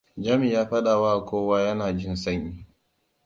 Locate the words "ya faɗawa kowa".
0.51-1.61